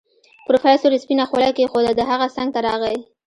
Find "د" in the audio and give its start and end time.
1.95-2.01